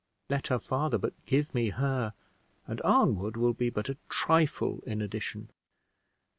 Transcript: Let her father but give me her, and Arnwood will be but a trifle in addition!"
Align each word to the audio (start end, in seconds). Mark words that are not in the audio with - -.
Let 0.31 0.47
her 0.47 0.57
father 0.57 0.97
but 0.97 1.13
give 1.27 1.53
me 1.53 1.69
her, 1.69 2.15
and 2.65 2.81
Arnwood 2.83 3.37
will 3.37 3.53
be 3.53 3.69
but 3.69 3.87
a 3.87 3.97
trifle 4.09 4.79
in 4.87 4.99
addition!" 4.99 5.51